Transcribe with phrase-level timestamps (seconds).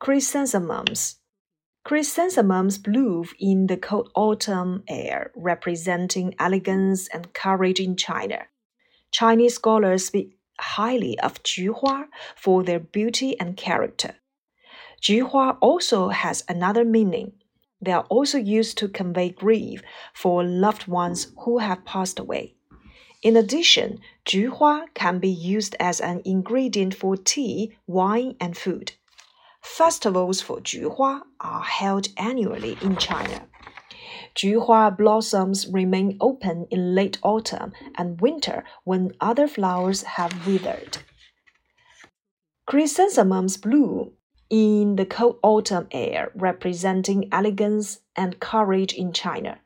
[0.00, 1.16] Chrysanthemums.
[1.84, 8.46] Chrysanthemums bloom in the cold autumn air, representing elegance and courage in China.
[9.10, 12.06] Chinese scholars speak highly of Juhua
[12.36, 14.14] for their beauty and character.
[15.02, 17.32] Juhua also has another meaning.
[17.80, 19.82] They are also used to convey grief
[20.14, 22.54] for loved ones who have passed away.
[23.24, 28.92] In addition, Juhua can be used as an ingredient for tea, wine, and food.
[29.61, 33.47] Festivals for 菊花 are held annually in China.
[34.35, 40.97] 菊花 blossoms remain open in late autumn and winter when other flowers have withered.
[42.65, 44.13] Chrysanthemums bloom
[44.49, 49.59] in the cold autumn air, representing elegance and courage in China.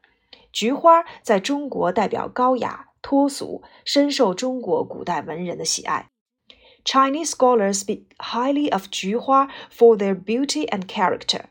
[0.51, 6.09] 菊花在中国代表高雅、脱俗，深受中国古代文人的喜爱。
[6.83, 11.45] Chinese scholars speak highly of 菊花 for their beauty and character。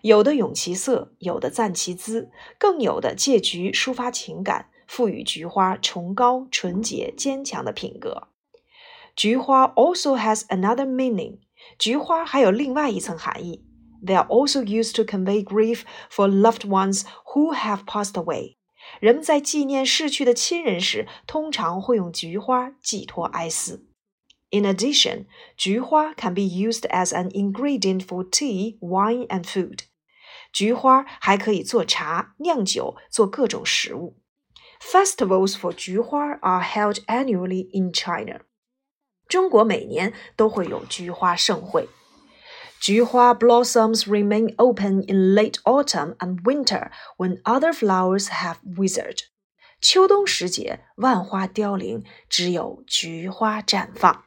[0.00, 8.28] 有的咏其色，有的赞其姿，更有的借菊抒发情感，赋予菊花崇高、纯洁、坚强的品格。
[9.14, 11.38] 菊花 also has another meaning。
[11.78, 13.64] 菊花还有另外一层含义。
[14.04, 18.56] They are also used to convey grief for loved ones who have passed away。
[18.98, 23.85] 人们在纪念逝去的亲人时，通常会用菊花寄托哀思。
[24.50, 25.26] In addition,
[25.56, 29.84] 菊花 can be used as an ingredient for tea, wine, and food.
[30.52, 34.18] 菊花还可以做茶、酿酒、做各种食物。
[34.78, 38.40] Festivals for 菊花 are held annually in China.
[39.26, 41.88] 中国每年都会有菊花盛会。
[42.78, 49.20] 菊花 blossoms remain open in late autumn and winter when other flowers have withered.
[49.80, 54.24] 秋冬时节，万花凋零，只有菊花绽放。